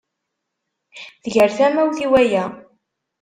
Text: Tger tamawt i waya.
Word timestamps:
Tger 1.23 1.49
tamawt 1.57 1.97
i 2.05 2.07
waya. 2.11 2.43